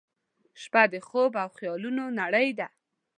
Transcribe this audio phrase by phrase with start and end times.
[0.61, 2.67] •شپه د خوب او خیالونو نړۍ ده.